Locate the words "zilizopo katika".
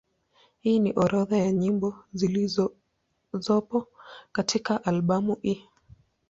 2.13-4.83